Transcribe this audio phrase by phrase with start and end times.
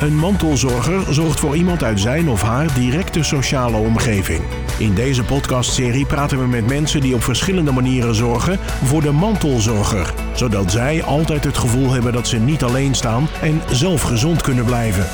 [0.00, 4.40] Een mantelzorger zorgt voor iemand uit zijn of haar directe sociale omgeving.
[4.78, 10.14] In deze podcastserie praten we met mensen die op verschillende manieren zorgen voor de mantelzorger,
[10.34, 14.64] zodat zij altijd het gevoel hebben dat ze niet alleen staan en zelf gezond kunnen
[14.64, 15.06] blijven.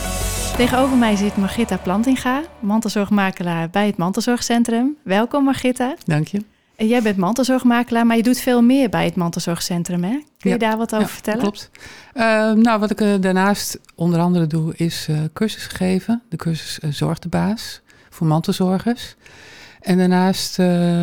[0.56, 4.96] Tegenover mij zit Margitta Plantinga, mantelzorgmakelaar bij het Mantelzorgcentrum.
[5.04, 5.94] Welkom Margitta.
[6.04, 6.44] Dank je.
[6.80, 10.20] En jij bent mantelzorgmakelaar, maar je doet veel meer bij het Mantelzorgcentrum, hè?
[10.38, 11.40] Kun je daar wat over ja, vertellen?
[11.40, 11.70] Klopt.
[12.14, 12.22] Uh,
[12.52, 16.22] nou, wat ik uh, daarnaast onder andere doe, is uh, cursussen geven.
[16.28, 17.80] De cursus Zorg de Baas
[18.10, 19.16] voor mantelzorgers.
[19.80, 20.54] En daarnaast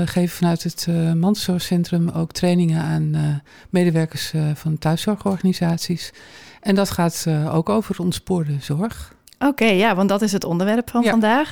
[0.06, 6.12] geven vanuit het Mantelzorgcentrum ook trainingen aan medewerkers van thuiszorgorganisaties.
[6.62, 9.14] En dat gaat ook over ontspoorde zorg.
[9.40, 11.52] Oké, okay, ja, want dat is het onderwerp van ja, vandaag.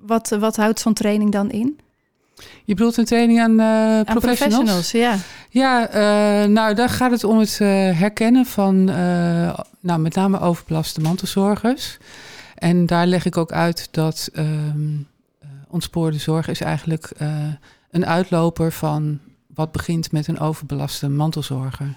[0.00, 1.78] Wat, wat houdt zo'n training dan in?
[2.64, 4.90] Je bedoelt een training aan, uh, professionals?
[4.90, 5.16] Ja.
[5.50, 8.84] Ja, uh, nou daar gaat het om het uh, herkennen van
[9.80, 11.98] nou, met name overbelaste mantelzorgers.
[12.54, 15.06] En daar leg ik ook uit dat um,
[15.68, 17.10] ontspoorde zorg is eigenlijk
[17.90, 19.18] een uitloper van
[19.54, 21.94] wat begint met een overbelaste mantelzorger.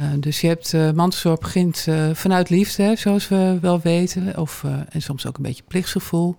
[0.00, 4.38] Uh, dus je hebt uh, mantelzorg begint uh, vanuit liefde, hè, zoals we wel weten.
[4.38, 6.36] Of, en soms ook een beetje plichtsgevoel.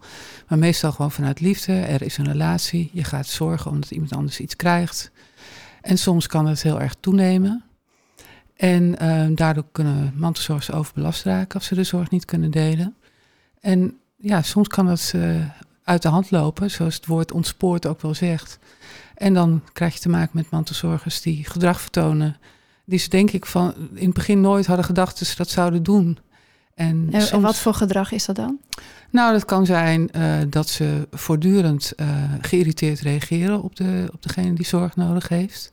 [0.48, 1.74] Maar meestal gewoon vanuit liefde.
[1.74, 2.90] Er is een relatie.
[2.94, 5.12] Je gaat zorgen omdat iemand anders iets krijgt.
[5.82, 7.64] En soms kan het heel erg toenemen.
[8.56, 8.96] En
[9.36, 12.96] daardoor kunnen mantelzorgers overbelast raken als ze de zorg niet kunnen delen.
[13.60, 15.14] En ja, soms kan dat
[15.84, 18.60] uit de hand lopen, zoals het woord ontspoort ook wel zegt.
[19.16, 22.38] En dan krijg je te maken met mantelzorgers die gedrag vertonen
[22.86, 25.84] die ze denk ik van in het begin nooit hadden gedacht dat ze dat zouden
[25.84, 26.18] doen.
[26.76, 28.60] En, en, soms, en wat voor gedrag is dat dan?
[29.10, 32.08] Nou, dat kan zijn uh, dat ze voortdurend uh,
[32.42, 35.72] geïrriteerd reageren op, de, op degene die zorg nodig heeft.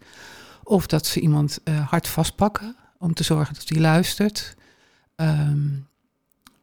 [0.63, 4.55] Of dat ze iemand uh, hard vastpakken om te zorgen dat hij luistert.
[5.17, 5.87] Um,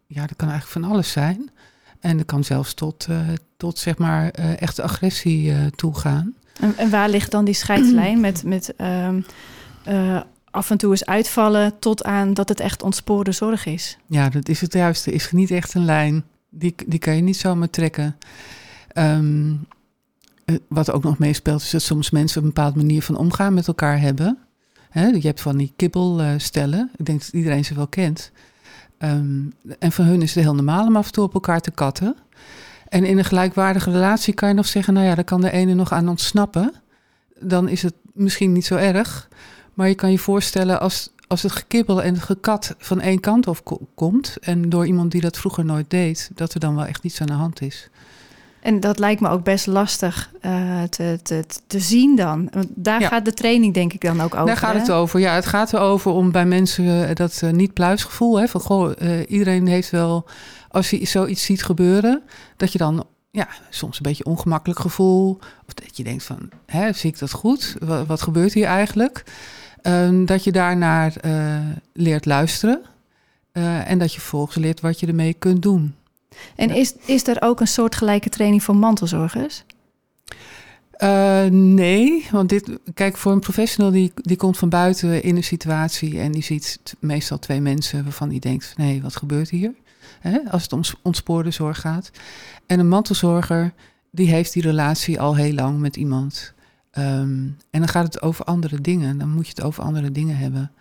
[0.07, 1.51] ja, dat kan eigenlijk van alles zijn.
[1.99, 3.07] En dat kan zelfs tot,
[3.57, 6.35] tot zeg maar echte agressie toegaan.
[6.59, 9.25] En, en, waar ligt dan die scheidslijn met, met um,
[10.57, 13.97] af en toe eens uitvallen tot aan dat het echt ontspoorde zorg is.
[14.07, 15.11] Ja, dat is het juiste.
[15.11, 16.23] Is niet echt een lijn.
[16.49, 18.17] Die, die kan je niet zomaar trekken.
[18.93, 19.67] Um,
[20.67, 23.99] wat ook nog meespeelt is dat soms mensen een bepaalde manier van omgaan met elkaar
[23.99, 24.37] hebben.
[24.89, 26.91] He, je hebt van die kibbelstellen.
[26.97, 28.31] Ik denk dat iedereen ze wel kent.
[28.99, 31.71] Um, en voor hun is het heel normaal om af en toe op elkaar te
[31.71, 32.15] katten.
[32.89, 34.93] En in een gelijkwaardige relatie kan je nog zeggen...
[34.93, 36.73] nou ja, daar kan de ene nog aan ontsnappen.
[37.39, 39.27] Dan is het misschien niet zo erg...
[39.77, 43.47] Maar je kan je voorstellen als, als het gekibbel en het gekat van één kant
[43.47, 44.37] op komt.
[44.41, 47.27] En door iemand die dat vroeger nooit deed, dat er dan wel echt niets aan
[47.27, 47.89] de hand is.
[48.59, 52.47] En dat lijkt me ook best lastig uh, te, te, te zien dan.
[52.51, 53.07] Want daar ja.
[53.07, 54.45] gaat de training denk ik dan ook over.
[54.45, 54.79] Daar gaat hè?
[54.79, 55.19] het over.
[55.19, 58.39] Ja, het gaat erover om bij mensen dat uh, niet-pluisgevoel.
[58.39, 60.25] Hè, van goh, uh, iedereen heeft wel,
[60.69, 62.21] als je zoiets ziet gebeuren,
[62.55, 65.39] dat je dan ja, soms een beetje ongemakkelijk gevoel.
[65.67, 67.75] Of dat je denkt van, hè, zie ik dat goed?
[67.79, 69.23] Wat, wat gebeurt hier eigenlijk?
[69.87, 71.57] Um, dat je daarnaar uh,
[71.93, 72.81] leert luisteren.
[73.53, 75.95] Uh, en dat je vervolgens leert wat je ermee kunt doen.
[76.55, 79.63] En is, is er ook een soortgelijke training voor mantelzorgers?
[81.03, 85.43] Uh, nee, want dit, kijk, voor een professional die, die komt van buiten in een
[85.43, 89.73] situatie en die ziet meestal twee mensen waarvan die denkt: nee, wat gebeurt hier?
[90.19, 92.11] Hè, als het om ontspoorde zorg gaat.
[92.65, 93.73] En een mantelzorger,
[94.11, 96.53] die heeft die relatie al heel lang met iemand.
[96.97, 99.17] Um, en dan gaat het over andere dingen.
[99.17, 100.71] Dan moet je het over andere dingen hebben.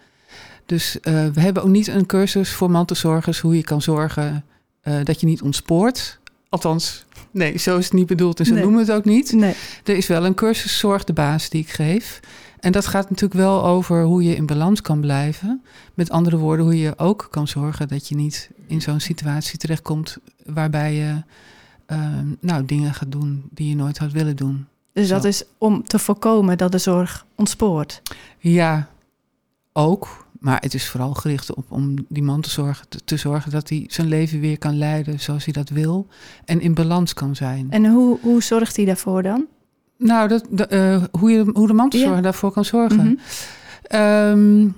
[0.66, 4.44] Dus uh, we hebben ook niet een cursus voor mantelzorgers hoe je kan zorgen
[4.84, 6.18] uh, dat je niet ontspoort.
[6.48, 8.62] Althans, nee, zo is het niet bedoeld en zo nee.
[8.62, 9.32] noemen we het ook niet.
[9.32, 9.54] Nee.
[9.84, 12.20] Er is wel een cursus Zorg de Baas die ik geef.
[12.60, 15.62] En dat gaat natuurlijk wel over hoe je in balans kan blijven.
[15.94, 20.16] Met andere woorden, hoe je ook kan zorgen dat je niet in zo'n situatie terechtkomt
[20.44, 21.22] waarbij je
[21.86, 24.66] uh, nou, dingen gaat doen die je nooit had willen doen.
[24.96, 28.02] Dus dat is om te voorkomen dat de zorg ontspoort.
[28.38, 28.88] Ja,
[29.72, 30.26] ook.
[30.40, 33.68] Maar het is vooral gericht op om die man te zorgen, te, te zorgen dat
[33.68, 36.06] hij zijn leven weer kan leiden zoals hij dat wil.
[36.44, 37.66] En in balans kan zijn.
[37.70, 39.46] En hoe, hoe zorgt hij daarvoor dan?
[39.98, 42.22] Nou, dat, de, uh, hoe, je, hoe de mantelzorger ja.
[42.22, 43.06] daarvoor kan zorgen.
[43.06, 43.18] Mm
[43.88, 44.00] -hmm.
[44.00, 44.74] um,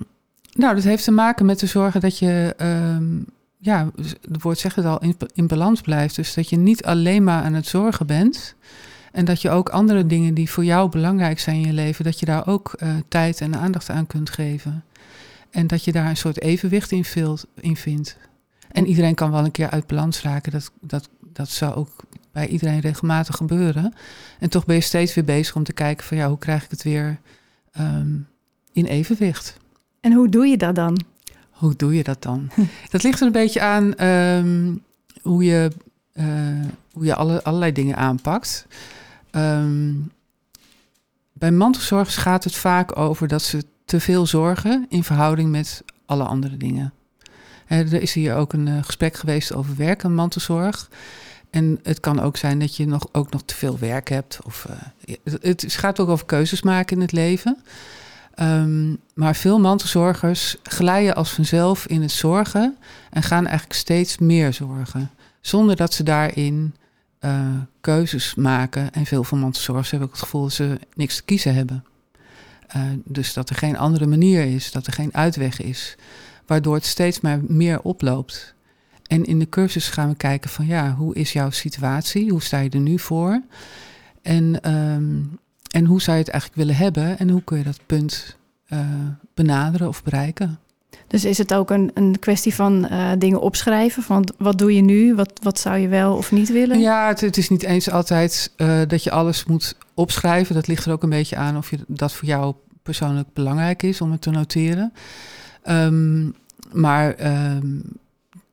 [0.53, 2.55] nou, dat heeft te maken met te zorgen dat je,
[2.95, 3.25] um,
[3.57, 3.91] ja,
[4.31, 6.15] het woord zegt het al, in, in balans blijft.
[6.15, 8.55] Dus dat je niet alleen maar aan het zorgen bent.
[9.11, 12.19] En dat je ook andere dingen die voor jou belangrijk zijn in je leven, dat
[12.19, 14.83] je daar ook uh, tijd en aandacht aan kunt geven.
[15.49, 17.05] En dat je daar een soort evenwicht in,
[17.59, 18.17] in vindt.
[18.71, 20.51] En iedereen kan wel een keer uit balans raken.
[20.51, 21.95] Dat, dat, dat zou ook
[22.31, 23.93] bij iedereen regelmatig gebeuren.
[24.39, 26.71] En toch ben je steeds weer bezig om te kijken van ja, hoe krijg ik
[26.71, 27.19] het weer
[27.79, 28.27] um,
[28.71, 29.57] in evenwicht.
[30.01, 30.97] En hoe doe je dat dan?
[31.59, 32.49] hoe doe je dat dan?
[32.91, 34.73] dat ligt er een beetje aan ehm,
[35.21, 35.71] hoe je,
[36.13, 36.25] uh,
[36.91, 38.67] hoe je alle, allerlei dingen aanpakt.
[39.31, 39.93] Ehm,
[41.33, 46.23] bij mantelzorgers gaat het vaak over dat ze te veel zorgen in verhouding met alle
[46.23, 46.93] andere dingen.
[47.67, 50.89] er is hier ook een uh, gesprek geweest over werk en mantelzorg.
[51.49, 54.39] En het kan ook zijn dat je nog, ook nog te veel werk hebt.
[54.43, 54.75] Of, uh,
[55.23, 57.57] het, het, gaat ook over keuzes maken in het leven.
[58.41, 62.77] Um, maar veel mantelzorgers glijden als vanzelf in het zorgen
[63.09, 65.11] en gaan eigenlijk steeds meer zorgen.
[65.41, 66.75] Zonder dat ze daarin
[67.25, 68.91] uh, keuzes maken.
[68.93, 71.83] En veel van mantelzorgers hebben ook het gevoel dat ze niks te kiezen hebben.
[72.75, 75.95] Uh, dus dat er geen andere manier is, dat er geen uitweg is.
[76.45, 78.53] Waardoor het steeds maar meer oploopt.
[79.07, 82.29] En in de cursus gaan we kijken van ja, hoe is jouw situatie?
[82.29, 83.41] Hoe sta je er nu voor?
[84.21, 85.39] En, um,
[85.71, 87.19] en hoe zou je het eigenlijk willen hebben?
[87.19, 88.37] En hoe kun je dat punt
[88.67, 88.79] uh,
[89.33, 90.59] benaderen of bereiken?
[91.07, 94.03] Dus is het ook een, een kwestie van uh, dingen opschrijven?
[94.03, 95.15] Van wat doe je nu?
[95.15, 96.79] Wat, wat zou je wel of niet willen?
[96.79, 100.55] Ja, het, is niet eens altijd uh, dat je alles moet opschrijven.
[100.55, 102.53] Dat ligt er ook een beetje aan of je, dat voor jou
[102.83, 104.93] persoonlijk belangrijk is om het te noteren.
[105.69, 106.35] Um,
[106.71, 107.83] maar um,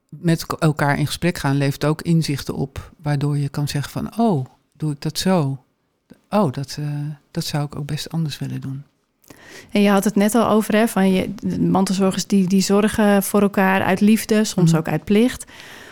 [0.09, 4.47] met elkaar in gesprek gaan levert ook inzichten op, waardoor je kan zeggen van, oh,
[4.73, 5.65] doe ik dat zo?
[6.31, 6.89] Oh, dat, uh,
[7.31, 8.85] dat zou ik ook best anders willen doen.
[9.71, 13.43] En je had het net al over, hè, van je, mantelzorgers die, die zorgen voor
[13.43, 14.79] elkaar uit liefde, soms mm.
[14.79, 15.45] ook uit plicht.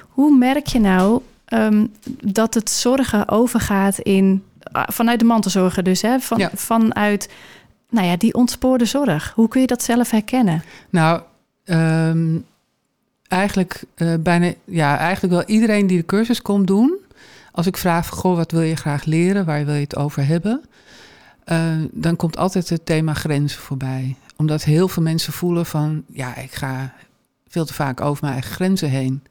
[0.09, 1.93] Hoe merk je nou um,
[2.25, 4.43] dat het zorgen overgaat in,
[4.73, 6.51] vanuit de mantelzorger dus, hè, van, ja.
[6.55, 7.29] vanuit
[7.91, 9.33] nou ja, die ontspoorde zorg?
[9.35, 10.63] Hoe kun je dat zelf herkennen?
[10.91, 11.21] Nou,
[11.65, 12.45] um,
[13.29, 16.99] eigenlijk uh, bijna, ja, eigenlijk wel iedereen die de cursus komt doen.
[17.53, 19.45] Als ik vraag, goh, wat wil je graag leren?
[19.45, 20.63] Waar wil je het over hebben?
[21.47, 24.17] Uh, dan komt altijd het thema grenzen voorbij.
[24.37, 26.95] Omdat heel veel mensen voelen van, ja, ik ga
[27.49, 29.23] veel te vaak over mijn eigen grenzen heen.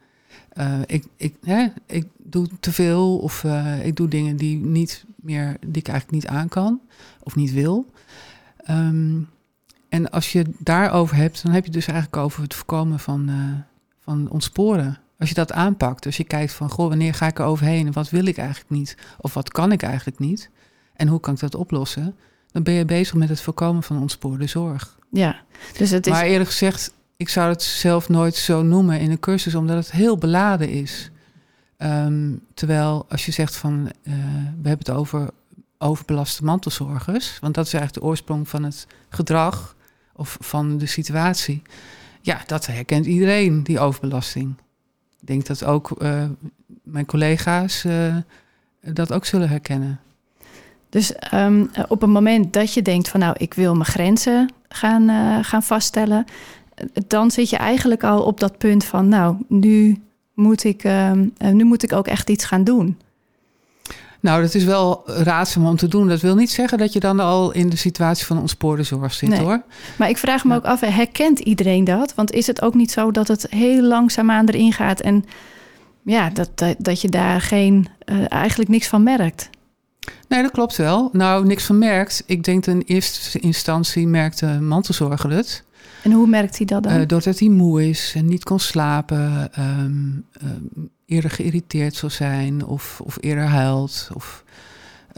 [0.54, 5.06] Uh, ik, ik, hè, ik doe te veel of uh, ik doe dingen die, niet
[5.16, 6.82] meer, die ik eigenlijk niet aan kan
[7.24, 7.92] of niet wil.
[8.70, 9.30] Um,
[9.90, 13.32] en als je daarover hebt, dan heb je dus eigenlijk over het voorkomen van,
[14.00, 14.98] van ontsporen.
[15.20, 17.94] Als je dat aanpakt, dus je kijkt van, goh, wanneer ga ik er overheen en
[17.94, 18.98] wat wil ik eigenlijk niet?
[19.18, 20.50] Of wat kan ik eigenlijk niet?
[20.96, 22.16] En hoe kan ik dat oplossen?
[22.52, 24.98] Dan ben je bezig met het voorkomen van ontspoorde zorg.
[25.12, 25.42] Ja,
[25.78, 26.12] dus het is...
[26.12, 29.92] Maar eerlijk gezegd, ik zou het zelf nooit zo noemen in een cursus, omdat het
[29.92, 31.12] heel beladen is.
[31.78, 34.14] Um, terwijl als je zegt van, uh,
[34.62, 35.30] we hebben het over
[35.78, 39.76] overbelaste mantelzorgers, want dat is eigenlijk de oorsprong van het gedrag
[40.14, 41.62] of van de situatie.
[42.22, 44.56] Ja, dat herkent iedereen, die overbelasting.
[45.20, 46.24] Ik denk dat ook uh,
[46.84, 48.16] mijn collega's uh,
[48.82, 50.00] dat ook zullen herkennen.
[50.94, 55.10] Dus um, op het moment dat je denkt van nou, ik wil mijn grenzen gaan,
[55.10, 56.26] uh, gaan vaststellen,
[57.08, 60.02] dan zit je eigenlijk al op dat punt van nou, nu
[60.34, 62.98] moet ik, uh, nu moet ik ook echt iets gaan doen.
[64.20, 66.08] Nou, dat is wel raadzaam om te doen.
[66.08, 69.30] Dat wil niet zeggen dat je dan al in de situatie van ontspoorde zorg zit,
[69.30, 69.40] nee.
[69.40, 69.62] hoor.
[69.98, 70.56] Maar ik vraag me ja.
[70.56, 72.16] ook af, herkent iedereen dat?
[72.16, 75.26] Want is het ook niet zo dat het heel langzaamaan erin gaat en
[76.04, 79.50] ja, dat, dat, dat je daar geen, uh, eigenlijk niks van merkt?
[80.28, 81.10] Nee, dat klopt wel.
[81.12, 82.24] Nou, niks van merkt.
[82.26, 85.64] Ik denk in eerste instantie merkte mantelzorger het.
[86.04, 86.94] En hoe merkt hij dat dan?
[87.00, 92.66] Uh, doordat hij moe is en niet kon slapen, um, um, eerder geïrriteerd zal zijn
[92.66, 94.10] of, of eerder huilt.
[94.14, 94.44] Of,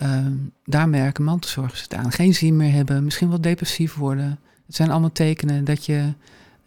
[0.03, 2.11] um, daar merken mantelzorgers het aan.
[2.11, 4.39] Geen zin meer hebben, misschien wel depressief worden.
[4.65, 6.13] Het zijn allemaal tekenen dat je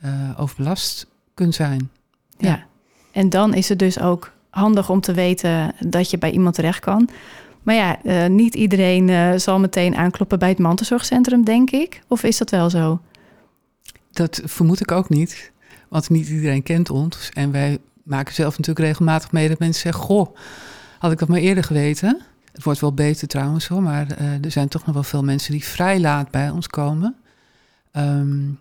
[0.04, 1.90] uh, overbelast kunt zijn.
[2.38, 2.48] Ja.
[2.48, 2.64] ja,
[3.12, 6.80] en dan is het dus ook handig om te weten dat je bij iemand terecht
[6.80, 7.08] kan.
[7.68, 12.02] Maar ja, uh, niet iedereen uh, zal meteen aankloppen bij het mantelzorgcentrum, denk ik.
[12.06, 13.00] Of is dat wel zo?
[14.10, 15.52] Dat vermoed ik ook niet.
[15.88, 17.30] Want niet iedereen kent ons.
[17.32, 20.02] En wij maken zelf natuurlijk regelmatig mee dat mensen zeggen...
[20.02, 20.36] goh,
[20.98, 22.20] had ik dat maar eerder geweten.
[22.52, 23.82] Het wordt wel beter trouwens hoor.
[23.82, 27.16] Maar uh, er zijn toch nog wel veel mensen die vrij laat bij ons komen.
[27.92, 28.58] Um,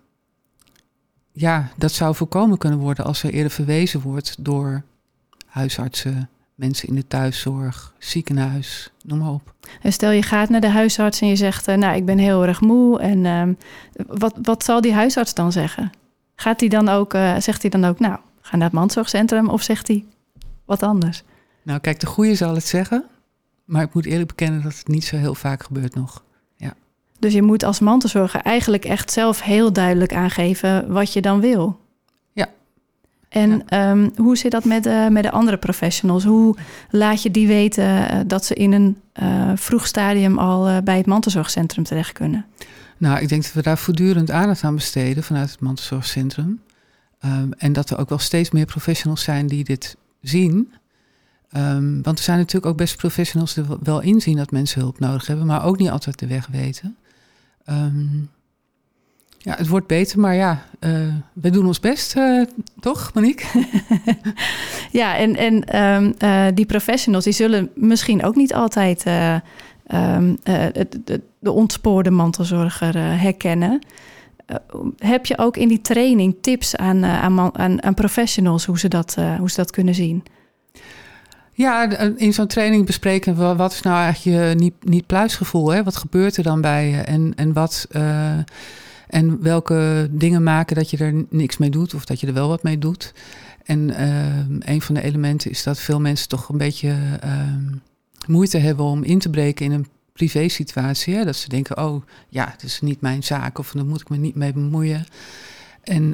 [1.31, 4.83] ja, dat zou voorkomen kunnen worden als er eerder verwezen wordt door
[5.45, 9.53] huisartsen, mensen in de thuiszorg, ziekenhuis, noem maar op.
[9.81, 12.45] En stel je gaat naar de huisarts en je zegt, uh, nou ik ben heel
[12.45, 12.99] erg moe.
[12.99, 13.55] En uh,
[14.07, 15.91] wat, wat zal die huisarts dan zeggen?
[16.35, 19.61] Gaat hij dan ook, uh, zegt hij dan ook, nou ga naar het mandzorgcentrum of
[19.61, 20.05] zegt hij
[20.65, 21.23] wat anders?
[21.63, 23.05] Nou kijk, de goede zal het zeggen.
[23.65, 26.23] Maar ik moet eerlijk bekennen dat het niet zo heel vaak gebeurt nog.
[26.55, 26.73] Ja.
[27.19, 31.79] Dus je moet als mantelzorger eigenlijk echt zelf heel duidelijk aangeven wat je dan wil.
[33.29, 33.91] En ja.
[33.91, 36.23] um, hoe zit dat met, uh, met de andere professionals?
[36.23, 36.55] Hoe
[36.89, 41.05] laat je die weten uh, dat ze in een uh, vroeg stadium al bij het
[41.05, 42.45] mantelzorgcentrum terecht kunnen?
[42.97, 46.61] Nou, ik denk dat we daar voortdurend aandacht aan besteden vanuit het mantelzorgcentrum.
[47.19, 50.73] Ehm, en dat er ook wel steeds meer professionals zijn die dit zien.
[51.49, 55.27] Ehm, want er zijn natuurlijk ook best professionals die wel inzien dat mensen hulp nodig
[55.27, 56.97] hebben, maar ook niet altijd de weg weten.
[57.65, 58.05] Ehm,
[59.47, 62.45] ja, het wordt beter, maar ja, uh, we doen ons best, uh,
[62.79, 63.45] toch, Monique?
[65.01, 71.21] ja, en, en um, uh, die professionals die zullen misschien ook niet altijd um, de,
[71.39, 73.79] de ontspoorde mantelzorger herkennen.
[74.97, 79.15] heb je ook in die training tips aan, aan, aan, aan professionals hoe ze, dat,
[79.37, 80.23] hoe ze dat kunnen zien?
[81.53, 85.71] Ja, in zo'n training bespreken we wat is nou eigenlijk je niet, niet pluisgevoel?
[85.71, 85.83] Hè?
[85.83, 86.97] Wat gebeurt er dan bij je?
[86.97, 87.87] En, en wat
[89.07, 92.47] en welke dingen maken dat je er niks mee doet of dat je er wel
[92.47, 93.13] wat mee doet.
[93.63, 96.95] En uh, een van de elementen is dat veel mensen toch een beetje
[97.25, 97.31] uh,
[98.27, 101.15] moeite hebben om in te breken in een privé situatie.
[101.15, 101.25] Hè?
[101.25, 104.17] Dat ze denken, oh ja, het is niet mijn zaak of daar moet ik me
[104.17, 105.05] niet mee bemoeien.
[105.83, 106.13] En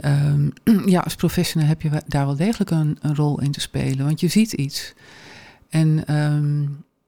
[0.65, 4.19] uh, ja, als professional heb je daar wel degelijk een, rol in te spelen, want
[4.19, 4.93] je ziet iets.
[5.69, 6.65] En ehm,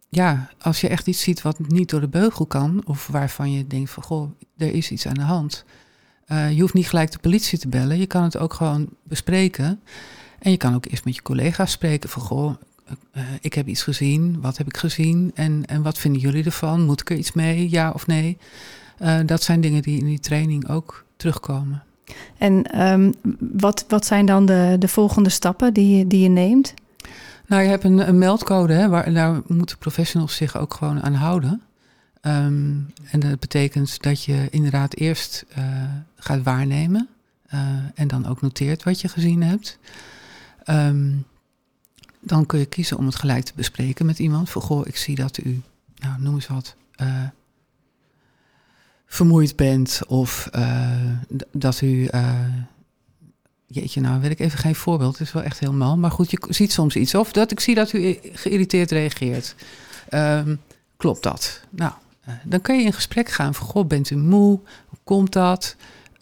[0.10, 3.68] ja, als je echt iets ziet wat niet door de beugel kan, of waarvan je
[3.68, 5.66] denkt van goh, er is iets aan de hand.
[6.28, 7.98] Uh, je hoeft niet gelijk de politie te bellen.
[7.98, 9.80] Je kan het ook gewoon bespreken.
[10.40, 12.56] En je kan ook eerst met je collega's spreken van goh,
[13.14, 16.82] uh, ik heb iets gezien, wat heb ik gezien en, en wat vinden jullie ervan?
[16.82, 18.38] Moet ik er iets mee, ja of nee?
[19.26, 21.84] Dat zijn dingen die in die training ook terugkomen.
[22.38, 26.74] En um, wat, wat zijn dan de, de volgende stappen die, die je neemt?
[27.48, 31.14] Nou, je hebt een, een meldcode, hè, waar, daar moeten professionals zich ook gewoon aan
[31.14, 31.62] houden.
[32.22, 35.84] Um, en dat betekent dat je inderdaad eerst uh,
[36.16, 37.10] gaat waarnemen
[37.54, 37.60] uh,
[37.96, 39.80] en dan ook noteert wat je gezien hebt.
[40.70, 41.26] Um,
[42.20, 44.50] dan kun je kiezen om het gelijk te bespreken met iemand.
[44.50, 45.62] Van goh, ik zie dat u,
[45.96, 47.24] nou noem eens wat, uh,
[49.06, 50.50] vermoeid bent of
[51.52, 52.10] dat u
[53.68, 55.18] Jeetje, nou weet ik even geen voorbeeld.
[55.18, 55.98] Het is wel echt heel mal.
[55.98, 57.16] Maar goed, je ziet soms iets.
[57.16, 59.56] Of dat ik zie dat u geïrriteerd reageert.
[60.10, 60.62] Um,
[60.98, 61.62] klopt dat?
[61.70, 61.92] Nou,
[62.28, 63.68] uh, dan kun je in gesprek gaan van...
[63.68, 64.60] Goh, bent u moe?
[64.86, 65.76] Hoe komt dat?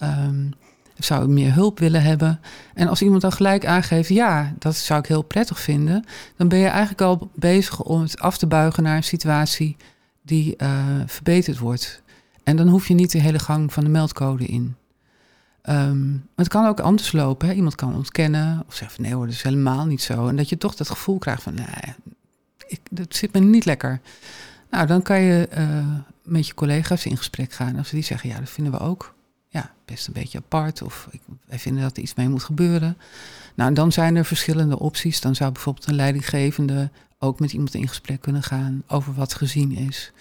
[0.03, 0.53] Um,
[0.97, 2.39] zou u meer hulp willen hebben?
[2.73, 4.09] En als iemand dan gelijk aangeeft...
[4.09, 6.05] ja, dat zou ik heel prettig vinden...
[6.37, 9.77] dan ben je eigenlijk al bezig om het af te buigen naar een situatie...
[10.21, 10.69] die uh,
[11.05, 12.01] verbeterd wordt.
[12.43, 14.75] En dan hoef je niet de hele gang van de meldcode in.
[15.69, 17.47] Um, het kan ook anders lopen.
[17.47, 17.53] Hè?
[17.53, 20.27] Iemand kan ontkennen of zeggen van nee hoor, dat is helemaal niet zo.
[20.27, 21.95] En dat je toch dat gevoel krijgt van nee,
[22.67, 23.99] ik, dat zit me niet lekker.
[24.69, 25.85] Nou, dan kan je uh,
[26.23, 27.77] met je collega's in gesprek gaan.
[27.77, 29.15] Als ze die zeggen, ja, dat vinden we ook
[29.47, 30.81] ja, best een beetje apart.
[30.81, 32.97] Of ik, wij vinden dat er iets mee moet gebeuren.
[33.55, 35.21] Nou, dan zijn er verschillende opties.
[35.21, 36.89] Dan zou bijvoorbeeld een leidinggevende
[37.19, 40.11] ook met iemand in gesprek kunnen gaan over wat gezien is.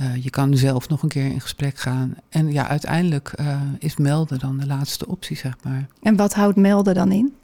[0.00, 2.14] Uh, je kan zelf nog een keer in gesprek gaan.
[2.28, 5.86] En ja, uiteindelijk uh, is melden dan de laatste optie, zeg maar.
[6.02, 7.34] En wat houdt melden dan in?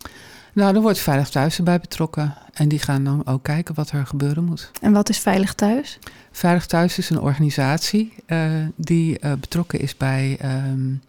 [0.52, 2.34] Nou, er wordt Veilig Thuis erbij betrokken.
[2.52, 4.70] En die gaan dan ook kijken wat er gebeuren moet.
[4.80, 5.98] En wat is Veilig Thuis?
[6.30, 11.00] Veilig Thuis is een organisatie uh, die betrokken is bij um,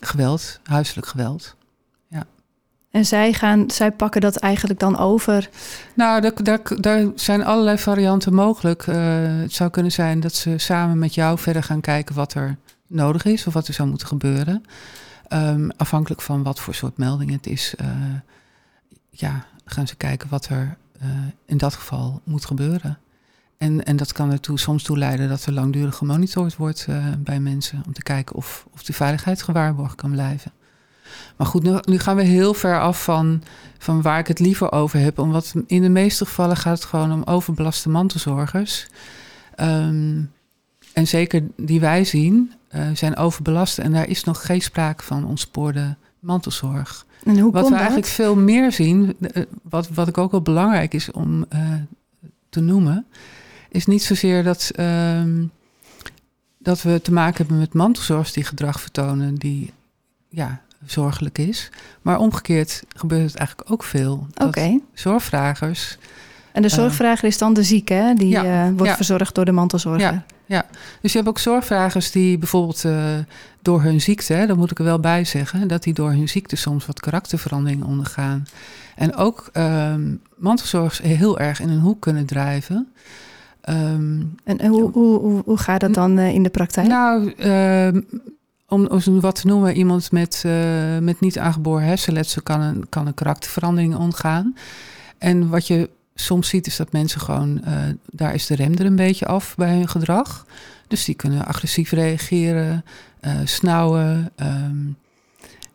[0.00, 1.56] geweld, huiselijk geweld.
[2.90, 5.48] En zij, gaan, zij pakken dat eigenlijk dan over?
[5.94, 8.86] Nou, daar, daar, zijn allerlei varianten mogelijk.
[8.86, 8.96] Uh,
[9.40, 12.56] het zou kunnen zijn dat ze samen met jou verder gaan kijken wat er
[12.86, 14.62] nodig is of wat er zou moeten gebeuren.
[15.32, 17.86] Um, afhankelijk van wat voor soort melding het is, uh,
[19.10, 21.08] ja, gaan ze kijken wat er uh,
[21.46, 22.98] in dat geval moet gebeuren.
[23.58, 26.86] En, en dat kan ertoe soms toe leiden dat er langdurig gemonitord wordt
[27.18, 30.52] bij mensen om te kijken of, of de veiligheid gewaarborgd kan blijven.
[31.36, 33.42] Maar goed, nu, nu, gaan we heel ver af van,
[33.78, 35.18] van waar ik het liever over heb.
[35.18, 38.88] Omdat in de meeste gevallen gaat het gewoon om overbelaste mantelzorgers.
[39.60, 40.30] Um,
[40.92, 43.78] en zeker die wij zien, uh, zijn overbelast.
[43.78, 47.06] En daar is nog geen sprake van ontspoorde mantelzorg.
[47.24, 47.78] En hoe wat we dat?
[47.78, 51.72] eigenlijk veel meer zien, uh, wat, wat ik ook wel belangrijk is om uh,
[52.48, 53.06] te noemen,
[53.68, 55.50] is niet zozeer dat, um,
[56.58, 59.72] dat we te maken hebben met mantelzorgers die gedrag vertonen, die
[60.28, 61.70] ja, zorgelijk is.
[62.02, 64.26] Maar omgekeerd gebeurt het eigenlijk ook veel.
[64.34, 64.44] Oké.
[64.44, 64.80] Okay.
[64.94, 65.98] Zorgvragers.
[66.52, 68.14] En de eh, zorgvrager is dan de zieke, hè?
[68.14, 68.96] die ja, uh, wordt ja.
[68.96, 70.00] verzorgd door de mantelzorger.
[70.00, 70.66] Ja, ja,
[71.00, 72.94] dus je hebt ook zorgvragers die bijvoorbeeld uh,
[73.62, 76.28] door hun ziekte, hè, daar moet ik er wel bij zeggen, dat die door hun
[76.28, 78.46] ziekte soms wat karakterveranderingen ondergaan.
[78.96, 82.92] En ook um, mantelzorgers heel erg in een hoek kunnen drijven.
[83.68, 86.86] Um, en hoe, hoe, hoe, hoe gaat dat dan in de praktijk?
[86.86, 88.02] Nou, uh,
[88.70, 88.88] om,
[89.20, 93.96] wat te noemen, iemand met, uh, met niet aangeboren hersenletsel kan een, kan een karakterverandering
[93.96, 94.54] ontgaan.
[95.18, 97.74] En wat je soms ziet is dat mensen gewoon, uh,
[98.10, 100.46] daar is de rem er een beetje af bij hun gedrag.
[100.88, 102.84] Dus die kunnen agressief reageren,
[103.20, 104.32] uh, snauwen.
[104.36, 104.96] Um,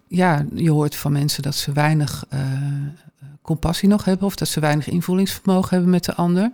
[0.07, 2.25] ja, je hoort van mensen dat ze weinig
[3.41, 6.51] compassie nog hebben of dat ze weinig invoelingsvermogen hebben met de ander.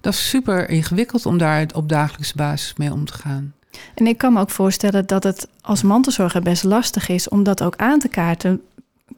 [0.00, 3.54] Dat is super ingewikkeld om daar op dagelijkse basis mee om te gaan.
[3.94, 7.62] En ik kan me ook voorstellen dat het als mantelzorger best lastig is om dat
[7.62, 8.60] ook aan te kaarten.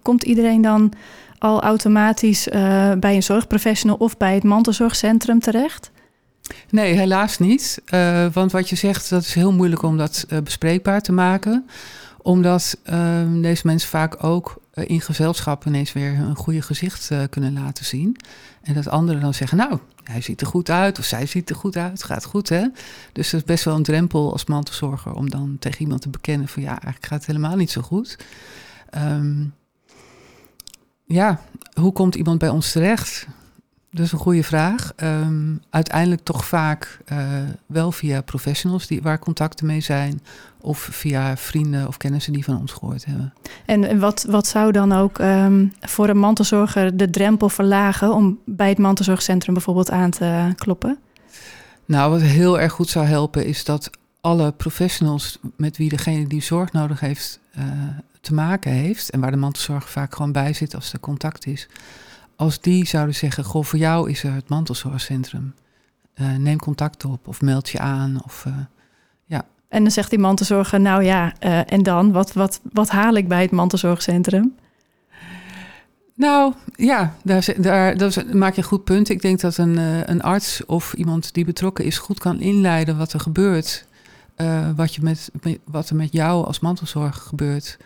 [0.02, 0.92] Komt iedereen dan
[1.38, 2.52] al automatisch uh,
[2.92, 5.90] bij een zorgprofessional of bij het mantelzorgcentrum terecht?
[6.70, 7.82] Nee, helaas niet.
[7.94, 11.66] Uh, want wat je zegt, dat is heel moeilijk om dat uh, bespreekbaar te maken.
[12.22, 17.84] Omdat ehm, deze mensen vaak ook in gezelschap ineens weer een goede gezicht kunnen laten
[17.84, 18.16] zien.
[18.66, 21.56] En dat anderen dan zeggen, nou, hij ziet er goed uit of zij ziet er
[21.56, 22.66] goed uit, gaat goed hè.
[23.12, 26.48] Dus dat is best wel een drempel als mantelzorger om dan tegen iemand te bekennen
[26.48, 28.18] van ja, eigenlijk gaat het helemaal niet zo goed.
[28.94, 29.54] Um,
[31.04, 31.40] ja,
[31.74, 33.26] hoe komt iemand bij ons terecht?
[33.90, 34.92] Dat is een goede vraag.
[34.96, 37.18] Um, uiteindelijk toch vaak uh,
[37.66, 40.20] wel via professionals die, waar contacten mee zijn.
[40.60, 43.32] Of via vrienden of kennissen die van ons gehoord hebben.
[43.66, 48.68] En wat, wat zou dan ook um, voor een mantelzorger de drempel verlagen om bij
[48.68, 50.98] het mantelzorgcentrum bijvoorbeeld aan te kloppen?
[51.84, 53.90] Nou, wat heel erg goed zou helpen is dat
[54.20, 57.64] alle professionals met wie degene die zorg nodig heeft uh,
[58.20, 59.10] te maken heeft.
[59.10, 61.68] En waar de mantelzorger vaak gewoon bij zit als er contact is
[62.36, 65.54] als die zouden zeggen: Goh, voor jou is er het mantelzorgcentrum.
[66.20, 68.20] Uh, neem contact op of meld je aan.
[68.24, 68.54] Of, uh,
[69.24, 69.44] ja.
[69.68, 72.12] En dan zegt die mantelzorger: Nou ja, uh, en dan?
[72.12, 74.54] Wat, wat, wat haal ik bij het mantelzorgcentrum?
[76.14, 79.08] Nou ja, daar, daar, daar maak je een goed punt.
[79.08, 79.76] Ik denk dat een,
[80.10, 83.86] een arts of iemand die betrokken is goed kan inleiden wat er gebeurt.
[84.76, 85.30] wat, je met,
[85.64, 87.78] wat er met jou als mantelzorger gebeurt.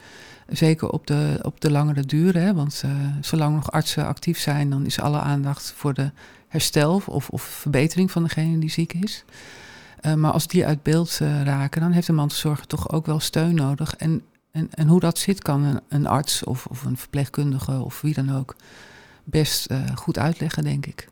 [0.51, 2.37] Zeker op de, op de langere duur.
[2.37, 2.55] Hè?
[2.55, 2.91] Want uh,
[3.21, 6.11] zolang nog artsen actief zijn, dan is alle aandacht voor de
[6.49, 9.25] herstel of, of verbetering van degene die ziek is.
[10.03, 13.21] Uh, maar als die uit beeld uh, raken, dan heeft de mantelzorger toch ook wel
[13.21, 13.97] steun nodig.
[13.97, 18.01] En, en, en hoe dat zit, kan een, een arts of, of een verpleegkundige of
[18.01, 18.57] wie dan ook
[19.25, 21.10] best goed uitleggen, denk ik.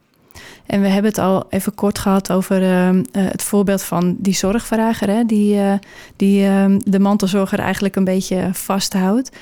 [0.67, 5.09] En we hebben het al even kort gehad over uh, het voorbeeld van die zorgvrager,
[5.09, 5.73] hè, die, uh,
[6.17, 9.37] die uh, de mantelzorger eigenlijk een beetje vasthoudt.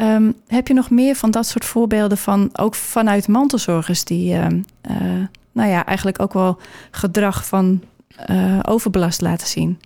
[0.00, 4.60] Um, heb je nog meer van dat soort voorbeelden van ook vanuit mantelzorgers die, ehm,
[5.52, 6.58] nou ja, eigenlijk ook wel
[6.90, 7.82] gedrag van
[8.62, 9.78] overbelast laten zien?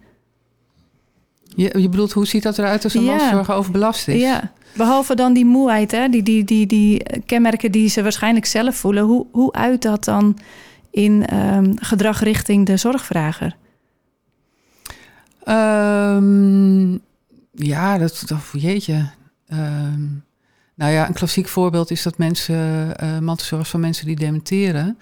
[1.54, 3.10] Je, je bedoelt, hoe ziet dat eruit als een ja.
[3.10, 4.20] mantelzorger overbelast is?
[4.20, 8.76] Ja, behalve dan die moeheid, hè, die, die, die, die kenmerken die ze waarschijnlijk zelf
[8.76, 9.04] voelen.
[9.04, 10.38] Hoe, hoe uit dat dan
[10.90, 13.56] in um, gedrag richting de zorgvrager?
[15.48, 17.00] Um,
[17.50, 19.10] ja, dat, dat jeetje.
[19.48, 20.24] Um,
[20.74, 24.98] nou ja, een klassiek voorbeeld is dat mensen, uh, mantelzorgers van mensen die dementeren,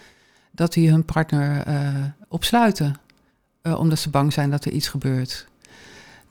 [0.51, 1.89] dat die hun partner uh,
[2.29, 2.95] opsluiten.
[3.63, 5.47] Uh, omdat ze bang zijn dat er iets gebeurt.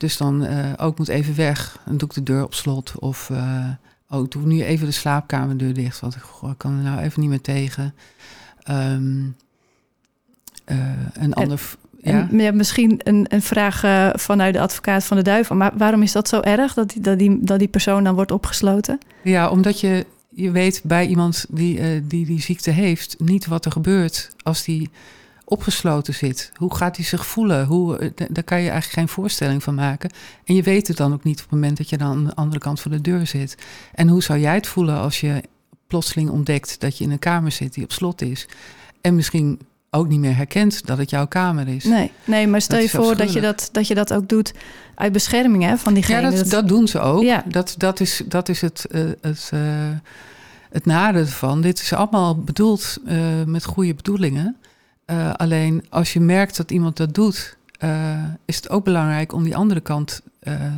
[0.01, 2.93] Dus dan ook moet even weg, dan doe ik de deur op slot.
[2.99, 3.31] Of
[4.09, 6.99] oh, ik doe nu even de slaapkamerdeur dicht, want ik, goh, ik kan er nou
[6.99, 7.93] even niet meer tegen.
[8.69, 9.35] Um,
[10.71, 10.77] uh,
[11.13, 11.61] een ander.
[12.01, 12.43] En, ja?
[12.43, 12.51] ja?
[12.51, 15.55] misschien een, een vraag uh, vanuit de advocaat van de duivel.
[15.55, 18.31] Maar waarom is dat zo erg dat die, dat die, dat die persoon dan wordt
[18.31, 18.99] opgesloten?
[19.23, 23.65] Ja, omdat je, je weet bij iemand die, uh, die die ziekte heeft niet wat
[23.65, 24.89] er gebeurt als die
[25.51, 26.51] opgesloten zit.
[26.55, 27.65] Hoe gaat hij zich voelen?
[27.65, 30.11] Hoe, daar kan je eigenlijk geen voorstelling van maken.
[30.45, 32.35] En je weet het dan ook niet op het moment dat je dan aan de
[32.35, 33.57] andere kant van de deur zit.
[33.93, 35.43] En hoe zou jij het voelen als je
[35.87, 38.47] plotseling ontdekt dat je in een kamer zit die op slot is?
[39.01, 39.59] En misschien
[39.89, 41.83] ook niet meer herkent dat het jouw kamer is.
[41.83, 44.53] Nee, nee maar stel je voor dat je dat, dat je dat ook doet
[44.95, 46.21] uit bescherming hè, van diegene.
[46.21, 47.23] Ja, dat, dat doen ze ook.
[47.23, 47.43] Ja.
[47.47, 49.61] Dat, dat, is, dat is het, uh, het, uh,
[50.69, 51.61] het nadeel van.
[51.61, 54.55] Dit is allemaal bedoeld uh, met goede bedoelingen.
[55.35, 57.57] Alleen als je merkt dat iemand dat doet,
[58.45, 60.21] is het ook belangrijk om die andere kant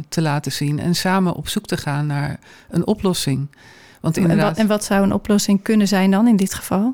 [0.10, 3.48] te laten zien en samen op zoek te gaan naar een oplossing.
[4.02, 6.93] Want inderdaad, en, wat, en wat zou een oplossing kunnen zijn dan in dit geval?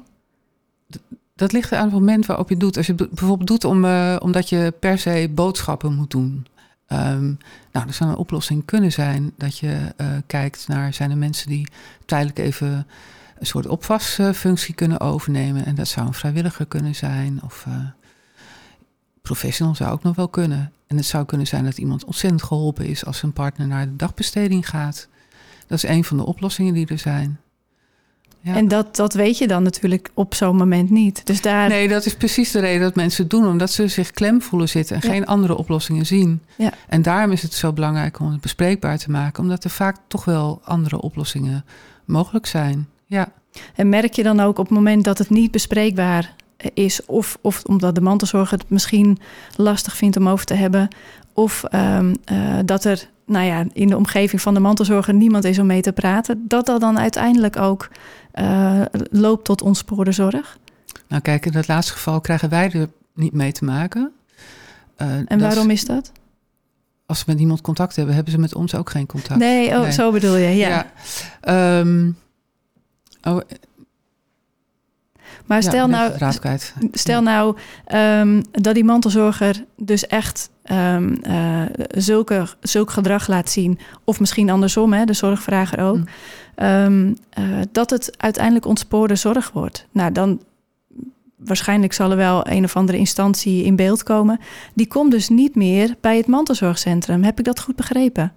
[1.35, 2.77] Dat ligt aan het moment waarop je het doet.
[2.77, 3.85] Als je het bijvoorbeeld doet om,
[4.19, 6.45] omdat je per se boodschappen moet doen.
[6.87, 7.37] Um,
[7.71, 9.77] nou, er zou een oplossing kunnen zijn dat je
[10.27, 10.93] kijkt naar...
[10.93, 11.67] zijn er mensen die
[12.05, 12.87] tijdelijk even
[13.39, 15.65] een soort opvasfunctie kunnen overnemen.
[15.65, 17.75] En dat zou een vrijwilliger kunnen zijn of uh,
[19.21, 20.71] professional zou ook nog wel kunnen.
[20.87, 23.95] En het zou kunnen zijn dat iemand ontzettend geholpen is als zijn partner naar de
[23.95, 25.07] dagbesteding gaat.
[25.67, 27.39] Dat is een van de oplossingen die er zijn.
[28.41, 28.55] Ja.
[28.55, 31.25] En dat, dat weet je dan natuurlijk op zo'n moment niet.
[31.25, 31.69] Dus daar...
[31.69, 33.47] Nee, dat is precies de reden dat mensen het doen.
[33.47, 36.41] Omdat ze zich klem voelen zitten en geen andere oplossingen zien.
[36.55, 36.71] Ja.
[36.87, 39.43] En daarom is het zo belangrijk om het bespreekbaar te maken.
[39.43, 41.65] Omdat er vaak toch wel andere oplossingen
[42.05, 42.87] mogelijk zijn.
[43.09, 43.31] Ja.
[43.75, 46.35] En merk je dan ook op het moment dat het niet bespreekbaar
[46.73, 47.05] is...
[47.05, 49.17] of, of omdat de mantelzorger het misschien
[49.55, 50.87] lastig vindt om over te hebben...
[51.33, 55.59] of um, uh, dat er nou ja, in de omgeving van de mantelzorger niemand is
[55.59, 57.89] om mee te praten, dat dat dan uiteindelijk ook
[58.39, 60.57] uh, loopt tot ontspoorde zorg?
[61.07, 64.11] Nou, kijk, in dat laatste geval krijgen wij er niet mee te maken.
[64.97, 66.11] Uh, en waarom is dat?
[67.05, 69.39] Als ze met iemand contact hebben, hebben ze met ons ook geen contact.
[69.39, 70.85] Nee, oh, zo bedoel je, ja.
[71.41, 71.79] ja.
[71.79, 72.17] Um,
[73.23, 73.39] oh,
[75.45, 76.33] maar stel nou,
[76.91, 77.57] stel nou
[77.93, 84.49] um, dat die mantelzorger dus echt um, uh, zulke, zulk gedrag laat zien, of misschien
[84.49, 86.05] andersom, hè, de zorgvrager ook, mm.
[86.65, 87.07] um,
[87.39, 89.87] uh, dat het uiteindelijk ontspoorde zorg wordt.
[89.91, 90.41] Nou, dan
[91.37, 94.39] waarschijnlijk zal er wel een of andere instantie in beeld komen.
[94.73, 97.23] Die komt dus niet meer bij het mantelzorgcentrum.
[97.23, 98.33] Heb ik dat goed begrepen?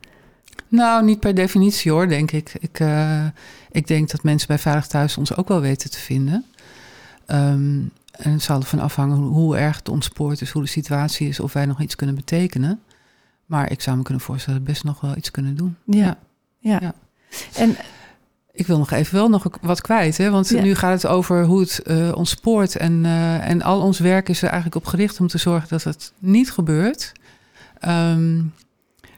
[0.73, 2.55] Nou, niet per definitie hoor, denk ik.
[2.61, 3.25] Ik, uh,
[3.71, 6.45] ik denk dat mensen bij Veilig Thuis ons ook wel weten te vinden.
[7.27, 11.41] Um, en het zal ervan afhangen hoe, erg het ontspoord is, hoe de situatie is,
[11.41, 12.81] of wij nog iets kunnen betekenen.
[13.47, 15.77] Maar ik zou me kunnen voorstellen dat we best nog wel iets kunnen doen.
[15.85, 16.19] Ja,
[16.59, 16.79] ja.
[16.81, 16.95] ja.
[17.55, 17.77] En
[18.53, 20.31] ik wil nog even wel nog wat kwijt, hè?
[20.31, 22.77] want nu gaat het over hoe het uh, ontspoort.
[22.77, 25.83] En, uh, en al ons werk is er eigenlijk op gericht om te zorgen dat
[25.83, 27.13] het niet gebeurt.
[27.89, 28.53] Um,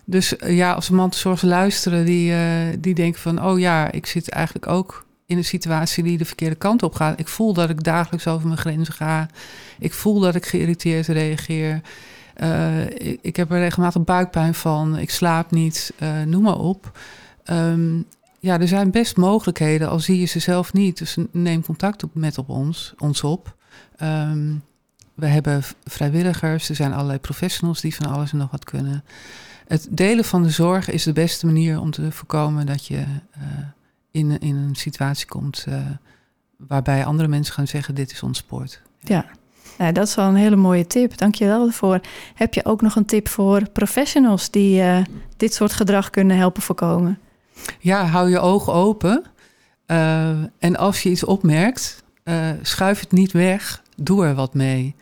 [0.05, 2.38] dus ja, als mantelzorgers luisteren die, uh,
[2.79, 3.45] die denken van...
[3.45, 7.21] oh ja, ik zit eigenlijk ook in een situatie die de verkeerde kant op gaat.
[7.21, 9.29] Ik voel dat ik dagelijks over mijn grenzen ga.
[9.79, 11.81] Ik voel dat ik geïrriteerd reageer.
[12.37, 12.87] Uh,
[13.21, 14.99] ik, heb er regelmatig buikpijn van.
[14.99, 15.93] Ik slaap niet.
[16.27, 16.99] Noem maar op.
[17.51, 18.07] Um,
[18.45, 20.99] ja, er zijn best mogelijkheden, al zie je ze zelf niet.
[20.99, 23.57] Dus neem contact op, met op ons, ons op.
[24.03, 24.62] Um,
[25.14, 29.05] we hebben vrijwilligers, er zijn allerlei professionals die van alles en nog wat kunnen.
[29.66, 33.42] Het delen van de zorg is de beste manier om te voorkomen dat je uh,
[34.11, 35.77] in, in een situatie komt uh,
[36.57, 38.83] waarbij andere mensen gaan zeggen: Dit is ons sport.
[39.00, 39.24] Ja.
[39.79, 41.18] Nou, dat is wel een hele mooie tip.
[41.18, 42.00] Dank je wel daarvoor.
[42.35, 44.98] Heb je ook nog een tip voor professionals die uh,
[45.37, 47.18] dit soort gedrag kunnen helpen voorkomen?
[47.79, 49.24] Ja, hou je ogen open.
[50.59, 52.05] En als je iets opmerkt,
[52.62, 53.83] schuif het niet weg.
[53.96, 54.94] Doe er wat mee.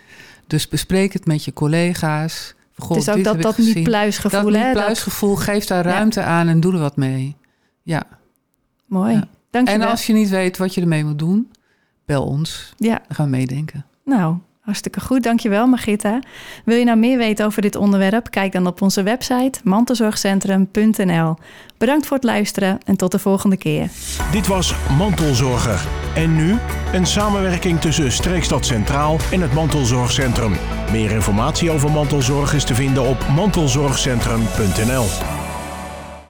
[0.47, 2.55] Dus bespreek het met je collega's.
[2.77, 4.51] God, het is ook dat, dat niet pluisgevoel.
[4.51, 7.37] Dat niet pluisgevoel, geef daar ruimte aan en doe er wat mee.
[7.83, 8.03] Ja.
[8.87, 9.15] Mooi.
[9.15, 9.29] Ja.
[9.51, 11.53] Dank je en als je niet weet wat je ermee moet doen,
[12.05, 12.73] bel ons.
[12.77, 13.03] Ja.
[13.07, 13.87] Dan gaan we meedenken.
[14.05, 15.23] Nou, hartstikke goed.
[15.23, 16.19] Dankjewel, Margita.
[16.65, 18.31] Wil je nou meer weten over dit onderwerp?
[18.31, 21.37] Kijk dan op onze website mantelzorgcentrum.nl.
[21.79, 23.89] Bedankt voor het luisteren en tot de volgende keer.
[24.33, 25.87] Dit was Mantelzorger.
[26.15, 26.57] En nu
[26.93, 30.53] een samenwerking tussen Streekstad Centraal en het Mantelzorgcentrum.
[30.91, 35.42] Meer informatie over mantelzorg is te vinden op mantelzorgcentrum.nl.